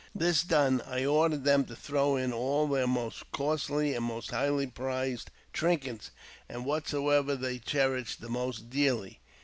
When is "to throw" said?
1.65-2.15